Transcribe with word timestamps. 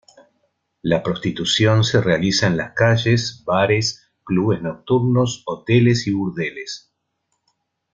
La 0.81 1.03
prostitución 1.03 1.83
se 1.83 2.01
realiza 2.01 2.47
en 2.47 2.57
las 2.57 2.73
calles, 2.73 3.43
bares, 3.45 4.09
clubes 4.23 4.59
nocturnos, 4.59 5.43
hoteles 5.45 6.07
y 6.07 6.11
burdeles. 6.11 6.91